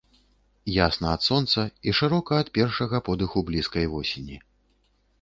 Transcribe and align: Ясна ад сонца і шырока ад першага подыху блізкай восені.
Ясна 0.75 1.11
ад 1.17 1.21
сонца 1.27 1.59
і 1.91 1.95
шырока 1.99 2.33
ад 2.47 2.51
першага 2.59 3.05
подыху 3.11 3.47
блізкай 3.51 3.85
восені. 3.97 4.37